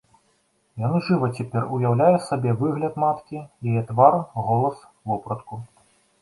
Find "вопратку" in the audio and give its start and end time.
5.13-5.63